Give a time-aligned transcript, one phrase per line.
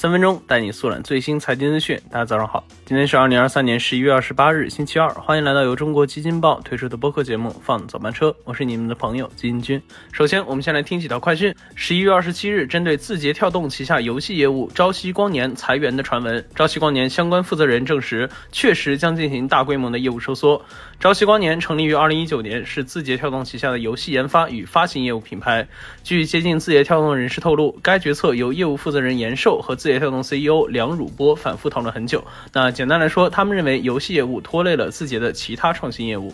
[0.00, 2.00] 三分钟带你速览最新财经资讯。
[2.10, 5.06] 大家早上好，今天是二零二三年十一月二十八日，星期二。
[5.10, 9.78] 欢迎来到由中国基金报推出的播客节目《放早班车》，我是你们的朋友基金君。
[10.10, 11.54] 首先，我们先来听几条快讯。
[11.74, 20.64] 十一月二十七日，针对字节跳动旗下游戏业务朝夕光年裁员的传闻，朝夕光年相关负责人证实，确实将进行大规模的业务收缩。
[20.98, 25.68] 朝夕光年成立于二零一九年，是字节跳动旗下的游戏研发与发行业务品牌。
[26.02, 32.24] 据接近字节跳动人士透露，该决策由业务负责人严寿和字节跳动 CEO 梁汝波反复讨论很久。
[32.52, 36.32] 那简单来说，他们认为游戏业务拖累了字节的其他创新业务。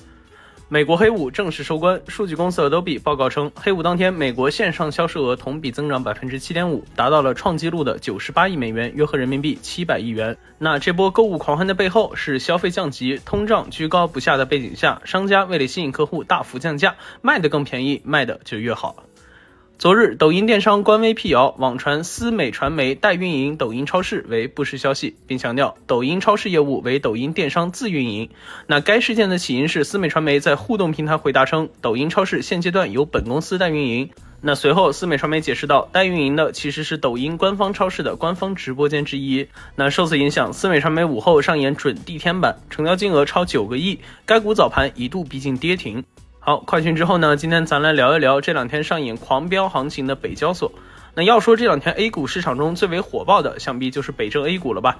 [0.69, 10.37] 美国黑五正式收官，数据公司 Adobe 报告称，黑五当天美国线上销售额同比增长百分之七点五，达到了创纪录的九十八亿美元，约合人民币七百亿元。
[10.59, 19.06] 那这波购物狂欢的背后，是消费降级、通胀居高不下的背景下，商家为了吸引客户大幅降价，卖得更便宜，卖的就越好。
[19.79, 28.31] 昨日，抖音电商官微辟谣，网传思美传媒代运营抖音超市为不实消息，并强调抖音超市业务为抖音电商自运营。
[28.67, 34.09] 那该事件的起因是思美传媒在互动平台回答称，抖音超市现阶段由本公司代运营。
[34.41, 39.47] 那随后，思美传媒解释道，代运营的其实是抖音官方超市的官方直播间之一。
[39.75, 46.03] 那受此影响，思美传媒午后上演准地天板，成交金额超九个亿，该股早盘一度逼近跌停。
[46.49, 47.37] 好，快讯之后呢？
[47.37, 50.71] 今天咱来聊一聊这两天上演狂飙行情的北交所。
[51.19, 54.99] 那要说这两天 A 股市场中最为火爆的，想必就是北证 A 股了吧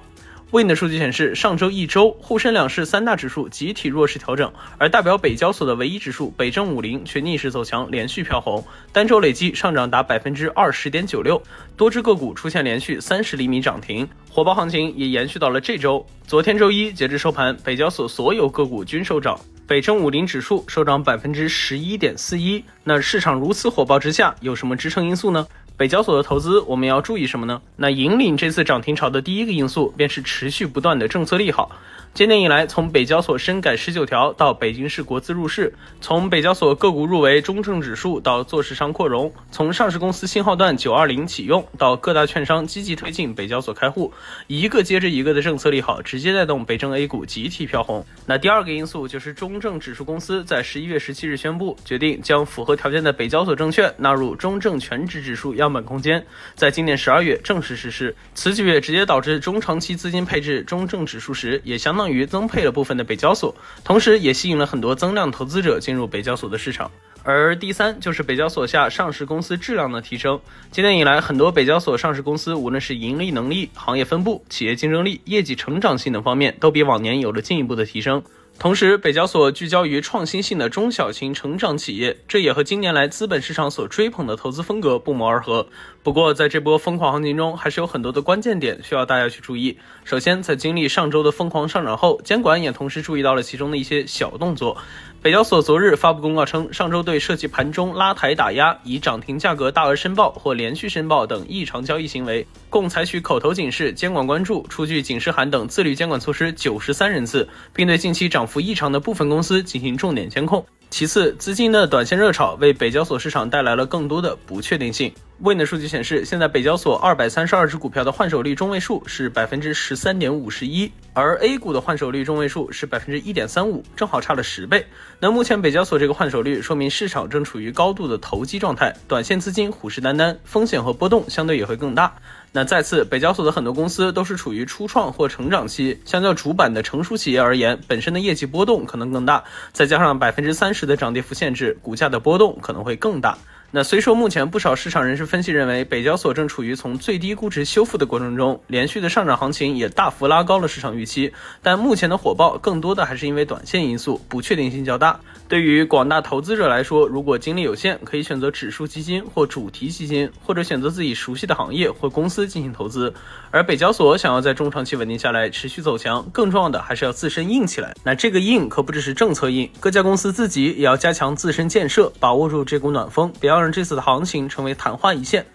[0.49, 11.39] ？Win 的数据显示，上周一周沪深两市三大指数集体弱势调整，而代表北交所的唯一指数北证五零却逆势走强，连续飘红，单周累计上涨达百分之二十点九六，
[11.75, 16.03] 多只个股出现连续三十厘米涨停，火爆行情也延续到了这周。
[16.25, 19.39] 昨天周一截至收盘，北交所所有个股均收涨。
[19.67, 22.63] 北证五零指数收涨百分之十一点四一。
[22.85, 25.45] 那市场如此火爆之下，有什么支撑因素呢？
[25.77, 27.61] 北交所的投资我们要注意什么呢？
[27.75, 31.71] 那引领这次涨停潮的第一个因素便是持续不断的政策利好。
[32.15, 35.71] 今年以来，从北交所深改十九条到北京市国资入市，
[36.01, 44.11] 从北交所个股入围中证指数到做市商扩容，从上市公司信号段九二零启用到各大券商积极推进北交所开户，
[44.47, 48.03] 一个接着一个的政策利好，直接带动北证 A 股集体飘红。
[48.25, 58.15] 那第二个因素就是中证指数公司在十一月十七日宣布，决定将符合条件的北交所证券纳入中证全指指数样本空间，在今年十二月正式实施。
[58.33, 62.07] 此举也直接导致中长期资金配置中证指数时，也相当。
[62.07, 66.89] 于增配了部分的北交所，同时也吸引了很多增量投资者进入北交所的市场。
[67.21, 70.39] 而第三就是北交所下上市公司质量的提升。
[70.71, 78.23] 今年以来，很多北交所上市公司无论是盈利能力、行业分布、企业竞争力、业绩成长性等方面，都比往年有了进一步的提升。
[78.59, 85.67] 同时，北交所聚焦于创新性的中小型成长企业，这也和今年来资本市场所追捧的投资风格不谋而合。
[86.07, 89.77] 不过，在这波疯狂行情中，还是有很多的关键点需要大家去注意。
[90.05, 94.77] 首先，在经历上周的疯狂上涨后，监管也同时注意到了其中的一些小动作。
[95.21, 110.65] 北交所昨日发布公告称，上周对涉及盘中拉抬打压、以涨停价格大额申报或连续申报等异常交易行为，共采取口头警示、监管关注、出具警示函等自律监管措施九十三人次，并对近期涨幅异常的部分公司进行重点监控。
[110.89, 115.13] 其次，资金的短线热炒为北交所市场带来了更多的不确定性。
[115.39, 124.87] Win 的数据显示，现在北交所二百三十二只股票的换手率中位数是百分之十三点五十一，而 A 股的换手率中位数是百分之一点三五，正好差了十倍。
[125.19, 132.15] 那目前北交所这个换手率，说明市场正处于高度的投机状态，短线资金虎视眈眈，风险和波动相对也会更大。
[132.57, 139.43] 那再次，北交所的很多公司都是处于初创或成长期，相较主板的成熟企业而言，本身的业绩波动可能更大，
[139.73, 143.37] 再加上百分之三十的涨跌幅限制，股价的波动可能会更大。
[143.77, 151.31] 那虽说目前不少市场人士分析认为，北交所正处于从最低估值修复的过程中，连续的上涨行情也大幅拉高了市场预期，
[151.61, 155.19] 但目前的火爆更多的还是因为短线因素，不确定性较大。
[155.47, 163.13] 对于广大投资者来说，如果精力有限，可以选择指数基金或主题基金，或者选择自己熟悉的行业或公司进行投资。
[163.51, 167.95] 而北交所想要在中长期稳定下来，持续走强，更重要的还是要自身硬起来。
[168.03, 173.66] 那这个硬可不只是政策硬，各家公司自己也要加强自身建设，把握住这股暖风，不要让。
[173.71, 175.45] 这次的行情成为昙花一现。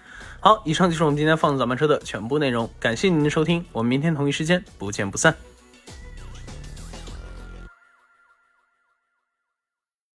[0.41, 5.52] 好，以上就是我们今天放早班车的全部内容，感谢您的收听，我们明天同一时间不见不散。